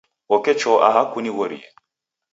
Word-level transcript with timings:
Oke 0.35 0.51
choo 0.61 0.77
aha 0.87 1.01
kunighorie. 1.11 1.63